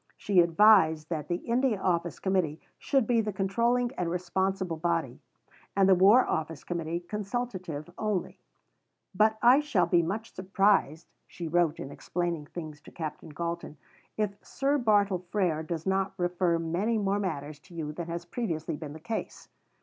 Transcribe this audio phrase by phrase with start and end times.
[0.17, 5.19] She advised that the India Office Committee should be the controlling and responsible body,
[5.75, 8.39] and the War Office Committee consultative only;
[9.13, 13.77] "but I shall be much surprised," she wrote in explaining things to Captain Galton,
[14.17, 18.75] "if Sir Bartle Frere does not refer many more matters to you than has previously
[18.75, 19.49] been the case."